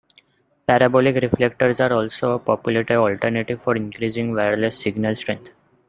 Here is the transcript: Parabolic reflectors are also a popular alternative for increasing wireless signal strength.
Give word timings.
Parabolic 0.67 1.17
reflectors 1.21 1.79
are 1.79 1.93
also 1.93 2.31
a 2.31 2.39
popular 2.39 2.83
alternative 2.89 3.61
for 3.61 3.75
increasing 3.75 4.33
wireless 4.33 4.79
signal 4.81 5.15
strength. 5.15 5.51